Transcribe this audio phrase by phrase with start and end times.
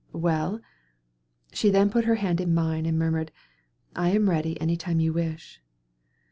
[0.13, 0.59] "Well?"
[1.53, 3.31] She then put her hand in mine and murmured,
[3.95, 5.61] "I am ready any time you wish."